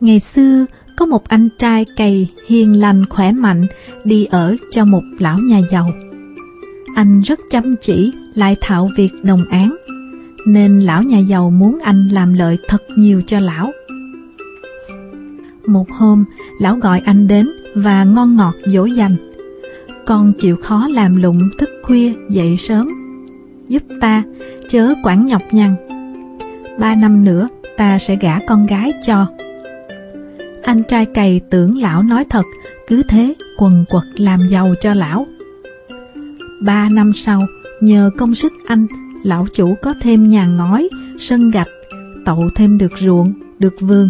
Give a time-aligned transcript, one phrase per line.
[0.00, 0.66] Ngày xưa,
[0.96, 3.66] có một anh trai cày hiền lành khỏe mạnh
[4.04, 5.90] đi ở cho một lão nhà giàu.
[6.94, 9.76] Anh rất chăm chỉ, lại thạo việc đồng án,
[10.46, 13.72] nên lão nhà giàu muốn anh làm lợi thật nhiều cho lão.
[15.66, 16.24] Một hôm,
[16.60, 19.16] lão gọi anh đến và ngon ngọt dỗ dành.
[20.06, 22.88] Con chịu khó làm lụng thức khuya dậy sớm.
[23.68, 24.22] Giúp ta,
[24.70, 25.76] chớ quản nhọc nhằn.
[26.78, 29.26] Ba năm nữa, ta sẽ gả con gái cho.
[30.66, 32.42] Anh trai cày tưởng lão nói thật,
[32.88, 35.26] cứ thế quần quật làm giàu cho lão.
[36.64, 37.42] Ba năm sau,
[37.80, 38.86] nhờ công sức anh,
[39.22, 40.88] lão chủ có thêm nhà ngói,
[41.20, 41.68] sân gạch,
[42.24, 44.08] tậu thêm được ruộng, được vườn.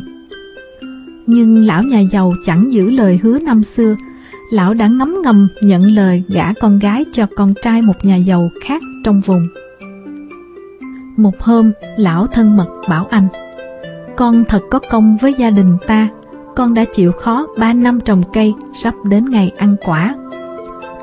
[1.26, 3.96] Nhưng lão nhà giàu chẳng giữ lời hứa năm xưa,
[4.50, 8.50] lão đã ngấm ngầm nhận lời gả con gái cho con trai một nhà giàu
[8.64, 9.48] khác trong vùng.
[11.16, 13.28] Một hôm, lão thân mật bảo anh,
[14.16, 16.08] con thật có công với gia đình ta,
[16.56, 20.14] con đã chịu khó ba năm trồng cây, sắp đến ngày ăn quả.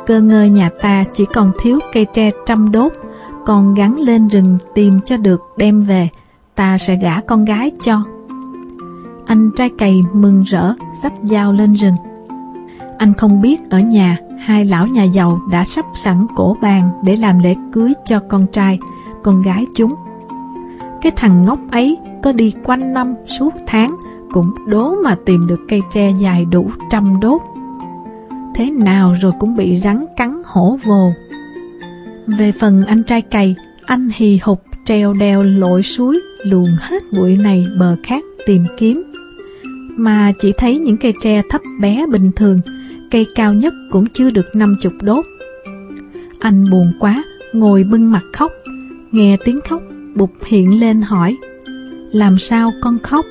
[0.06, 2.92] Cơ ngơi nhà ta chỉ còn thiếu cây tre trăm đốt,
[3.46, 6.10] con gắn lên rừng tìm cho được đem về,
[6.56, 8.04] ta sẽ gả con gái cho.
[9.26, 11.96] Anh trai cày mừng rỡ, sắp dao lên rừng.
[12.98, 17.18] Anh không biết ở nhà, hai lão nhà giàu đã sắp sẵn cổ bàn để
[17.18, 18.80] làm lễ cưới cho con trai,
[19.24, 19.94] con gái chúng.
[21.02, 23.96] Cái thằng ngốc ấy có đi quanh năm suốt tháng
[24.34, 27.42] cũng đố mà tìm được cây tre dài đủ trăm đốt.
[28.56, 31.12] Thế nào rồi cũng bị rắn cắn hổ vồ.
[32.28, 37.38] Về phần anh trai cày, anh hì hục treo đeo lội suối luồn hết bụi
[37.38, 39.04] này bờ khác tìm kiếm.
[39.98, 42.60] Mà chỉ thấy những cây tre thấp bé bình thường,
[43.12, 45.26] cây cao nhất cũng chưa được năm chục đốt.
[46.40, 48.52] Anh buồn quá, ngồi bưng mặt khóc,
[49.12, 49.82] nghe tiếng khóc,
[50.16, 51.38] bụt hiện lên hỏi,
[52.12, 53.26] làm sao con khóc?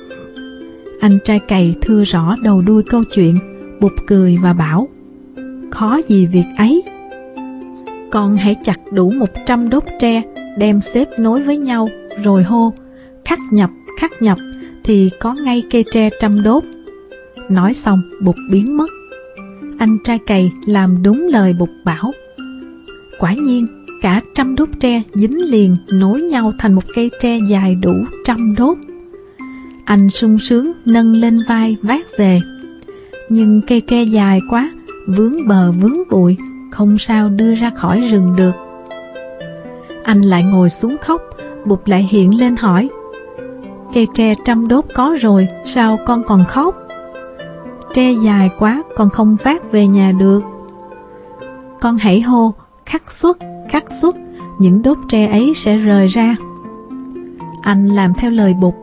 [1.03, 3.37] Anh trai cày thưa rõ đầu đuôi câu chuyện,
[3.79, 4.87] bụt cười và bảo,
[5.71, 6.83] khó gì việc ấy.
[8.11, 10.21] Con hãy chặt đủ một trăm đốt tre,
[10.57, 11.89] đem xếp nối với nhau,
[12.23, 12.73] rồi hô,
[13.25, 13.69] khắc nhập,
[13.99, 14.37] khắc nhập,
[14.83, 16.63] thì có ngay cây tre trăm đốt.
[17.49, 18.89] Nói xong, bụt biến mất.
[19.79, 22.11] Anh trai cày làm đúng lời bụt bảo.
[23.19, 23.67] Quả nhiên,
[24.01, 27.93] cả trăm đốt tre dính liền nối nhau thành một cây tre dài đủ
[28.25, 28.77] trăm đốt.
[29.85, 32.39] Anh sung sướng nâng lên vai vác về.
[33.29, 34.71] Nhưng cây tre dài quá,
[35.07, 36.37] vướng bờ vướng bụi,
[36.71, 38.53] không sao đưa ra khỏi rừng được.
[40.03, 41.21] Anh lại ngồi xuống khóc,
[41.65, 42.89] bụt lại hiện lên hỏi,
[43.93, 46.75] cây tre trăm đốt có rồi, sao con còn khóc?
[47.93, 50.41] Tre dài quá, con không vác về nhà được.
[51.81, 52.53] Con hãy hô,
[52.85, 53.37] khắc xuất,
[53.69, 54.15] khắc xuất,
[54.59, 56.35] những đốt tre ấy sẽ rời ra.
[57.61, 58.73] Anh làm theo lời bụt,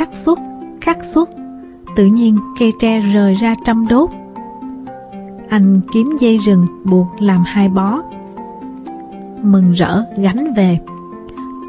[0.00, 0.38] khắc xuất,
[0.80, 1.28] khắc xuất,
[1.96, 4.10] tự nhiên cây tre rời ra trăm đốt.
[5.48, 8.02] Anh kiếm dây rừng buộc làm hai bó.
[9.42, 10.78] Mừng rỡ gánh về.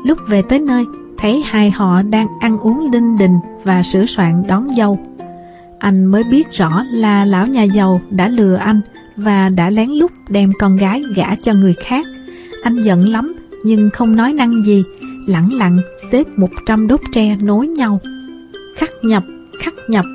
[0.06, 0.86] Lúc về tới nơi,
[1.18, 5.00] thấy hai họ đang ăn uống đinh đình và sửa soạn đón dâu.
[5.80, 8.82] Anh mới biết rõ là lão nhà giàu đã lừa anh
[9.16, 12.06] và đã lén lút đem con gái gả cho người khác.
[12.64, 13.34] Anh giận lắm
[13.66, 14.84] nhưng không nói năng gì,
[15.28, 15.80] lặng lặng
[16.12, 18.00] xếp một trăm đốt tre nối nhau.
[18.82, 19.24] Khắc nhập,
[19.60, 20.06] khắc nhập.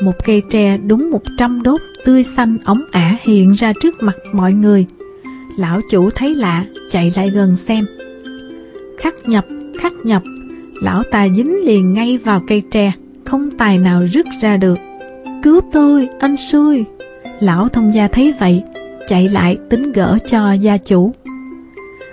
[0.00, 4.16] Một cây tre đúng một trăm đốt tươi xanh ống ả hiện ra trước mặt
[4.32, 4.86] mọi người.
[5.58, 7.84] Lão chủ thấy lạ, chạy lại gần xem.
[8.98, 9.44] Khắc nhập,
[9.78, 10.22] khắc nhập,
[10.82, 12.92] lão ta dính liền ngay vào cây tre,
[13.24, 14.78] không tài nào rứt ra được.
[15.42, 16.84] Cứu tôi, anh xui.
[17.40, 18.62] Lão thông gia thấy vậy,
[19.08, 21.12] chạy lại tính gỡ cho gia chủ.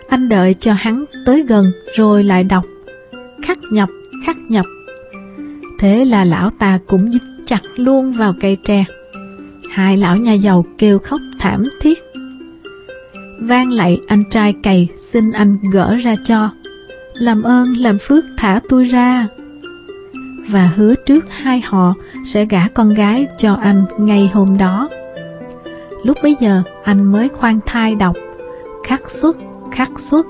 [0.10, 2.66] Anh đợi cho hắn tới gần rồi lại đọc
[3.44, 3.90] Khắc nhập,
[4.26, 4.66] khắc nhập
[5.80, 8.86] Thế là lão ta cũng dính chặt luôn vào cây tre.
[9.72, 12.00] Hai lão nhà giàu kêu khóc thảm thiết.
[13.42, 16.50] Van lạy anh trai cày, xin anh gỡ ra cho.
[17.14, 19.28] Làm ơn, làm phước thả tôi ra.
[20.50, 21.94] Và hứa trước hai họ
[22.28, 24.90] sẽ gả con gái cho anh ngay hôm đó.
[26.04, 28.16] Lúc bấy giờ, anh mới khoan thai đọc.
[28.86, 29.38] Khắc xuất
[29.72, 30.26] khắc xuất.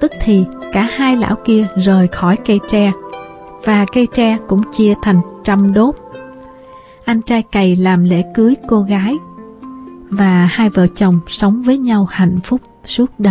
[0.00, 2.92] Tức thì cả hai lão kia rời khỏi cây tre.
[3.66, 5.94] Và cây tre cũng chia thành trăm đốt.
[7.04, 9.16] Anh trai cày làm lễ cưới cô gái
[10.10, 13.24] Và hai vợ chồng sống với nhau hạnh phúc suốt đời.